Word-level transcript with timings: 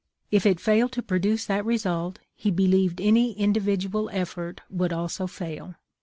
If 0.31 0.47
it 0.47 0.59
failed 0.59 0.93
to 0.93 1.03
produce 1.03 1.45
that 1.45 1.63
result, 1.63 2.17
he 2.35 2.49
believed 2.49 2.99
any 2.99 3.33
individual 3.33 4.09
effort 4.11 4.61
would 4.67 4.91
also 4.91 5.27
fail. 5.27 5.75